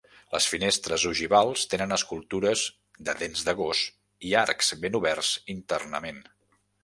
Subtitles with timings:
[0.35, 2.63] Les finestres ogivals tenen escultures
[3.09, 3.83] de dents de gos
[4.31, 6.21] i arcs ben oberts internament.